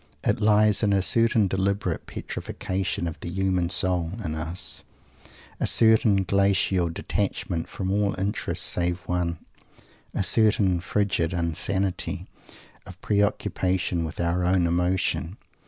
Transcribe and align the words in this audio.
It 0.23 0.41
lies 0.41 0.81
in 0.81 0.93
a 0.93 1.01
certain 1.03 1.47
deliberate 1.47 2.07
"petrifaction" 2.07 3.07
of 3.07 3.19
the 3.19 3.29
human 3.29 3.69
soul 3.69 4.13
in 4.25 4.33
us; 4.33 4.81
a 5.59 5.67
certain 5.67 6.23
glacial 6.23 6.89
detachment 6.89 7.69
from 7.69 7.91
all 7.91 8.19
interests 8.19 8.65
save 8.65 9.01
one; 9.01 9.37
a 10.11 10.23
certain 10.23 10.79
frigid 10.79 11.33
insanity 11.33 12.25
of 12.87 12.99
preoccupation 13.01 14.03
with 14.03 14.19
our 14.19 14.43
own 14.43 14.65
emotion. 14.65 15.37